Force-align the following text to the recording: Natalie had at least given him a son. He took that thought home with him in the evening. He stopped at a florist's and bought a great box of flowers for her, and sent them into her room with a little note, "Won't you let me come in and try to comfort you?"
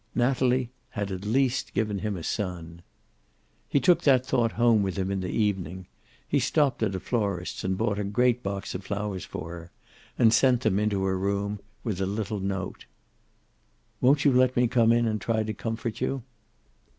Natalie 0.15 0.71
had 0.89 1.11
at 1.11 1.25
least 1.25 1.75
given 1.75 1.99
him 1.99 2.17
a 2.17 2.23
son. 2.23 2.81
He 3.69 3.79
took 3.79 4.01
that 4.01 4.25
thought 4.25 4.53
home 4.53 4.81
with 4.81 4.97
him 4.97 5.11
in 5.11 5.19
the 5.19 5.29
evening. 5.29 5.85
He 6.27 6.39
stopped 6.39 6.81
at 6.81 6.95
a 6.95 6.99
florist's 6.99 7.63
and 7.63 7.77
bought 7.77 7.99
a 7.99 8.03
great 8.03 8.41
box 8.41 8.73
of 8.73 8.83
flowers 8.83 9.25
for 9.25 9.51
her, 9.51 9.71
and 10.17 10.33
sent 10.33 10.61
them 10.61 10.79
into 10.79 11.03
her 11.03 11.19
room 11.19 11.59
with 11.83 12.01
a 12.01 12.07
little 12.07 12.39
note, 12.39 12.87
"Won't 14.01 14.25
you 14.25 14.33
let 14.33 14.55
me 14.55 14.67
come 14.67 14.91
in 14.91 15.05
and 15.05 15.21
try 15.21 15.43
to 15.43 15.53
comfort 15.53 16.01
you?" 16.01 16.23